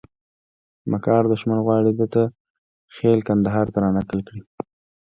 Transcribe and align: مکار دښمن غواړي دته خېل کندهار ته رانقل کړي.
مکار 0.91 1.23
دښمن 1.31 1.59
غواړي 1.65 1.91
دته 2.01 2.21
خېل 2.95 3.19
کندهار 3.27 3.65
ته 3.73 3.77
رانقل 3.83 4.19
کړي. 4.27 4.41